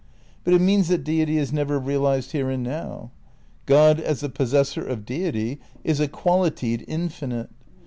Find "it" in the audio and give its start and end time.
0.55-0.61